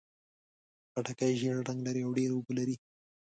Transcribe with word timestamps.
خټکی 0.91 1.31
ژېړ 1.39 1.57
رنګ 1.67 1.79
لري 1.87 2.01
او 2.05 2.11
ډېر 2.17 2.29
اوبه 2.33 2.51
لري. 2.57 2.75